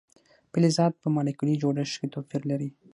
[0.51, 2.69] فلزات په مالیکولي جوړښت کې توپیر لري.